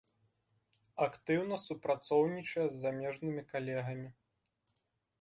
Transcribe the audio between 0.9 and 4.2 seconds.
Актыўна супрацоўнічае з замежнымі калегамі.